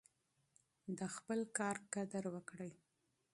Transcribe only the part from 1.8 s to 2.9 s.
قدر وکړئ.